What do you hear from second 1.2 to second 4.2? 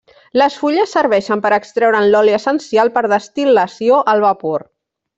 per extreure'n l'oli essencial per destil·lació